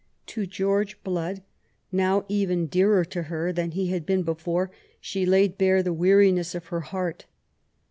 [0.25, 1.43] To G eorge Blood,
[1.91, 6.55] now even dearer to her than he had been before, she laid bare the weariness
[6.55, 7.25] of her heart.